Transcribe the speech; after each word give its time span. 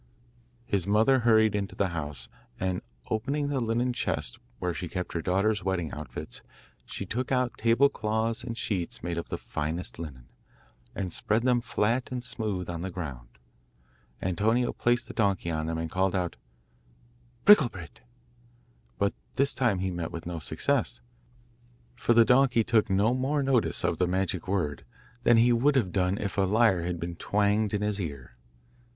His 0.65 0.87
mother 0.87 1.19
hurried 1.19 1.53
into 1.53 1.75
the 1.75 1.89
house, 1.89 2.27
and 2.59 2.81
opening 3.11 3.49
the 3.49 3.59
linen 3.61 3.93
chest 3.93 4.39
where 4.57 4.73
she 4.73 4.89
kept 4.89 5.13
her 5.13 5.21
daughters' 5.21 5.63
wedding 5.63 5.91
outfits, 5.91 6.41
she 6.87 7.05
took 7.05 7.31
out 7.31 7.55
table 7.59 7.87
cloths 7.87 8.43
and 8.43 8.57
sheets 8.57 9.03
made 9.03 9.19
of 9.19 9.29
the 9.29 9.37
finest 9.37 9.99
linen, 9.99 10.27
and 10.95 11.13
spread 11.13 11.43
them 11.43 11.61
flat 11.61 12.11
and 12.11 12.23
smooth 12.23 12.67
on 12.67 12.81
the 12.81 12.89
ground. 12.89 13.29
Antonio 14.23 14.73
placed 14.73 15.07
the 15.07 15.13
donkey 15.13 15.51
on 15.51 15.67
them, 15.67 15.77
and 15.77 15.91
called 15.91 16.15
out 16.15 16.35
'Bricklebrit.' 17.45 18.01
But 18.97 19.13
this 19.35 19.53
time 19.53 19.77
he 19.77 19.91
met 19.91 20.11
with 20.11 20.25
no 20.25 20.39
success, 20.39 21.01
for 21.93 22.15
the 22.15 22.25
donkey 22.25 22.63
took 22.63 22.89
no 22.89 23.13
more 23.13 23.43
notice 23.43 23.83
of 23.83 23.99
the 23.99 24.07
magic 24.07 24.47
word 24.47 24.83
than 25.21 25.37
he 25.37 25.53
would 25.53 25.75
have 25.75 25.91
done 25.93 26.17
if 26.17 26.39
a 26.39 26.41
lyre 26.41 26.81
had 26.85 26.99
been 26.99 27.17
twanged 27.17 27.71
in 27.71 27.83
his 27.83 28.01
ear. 28.01 28.35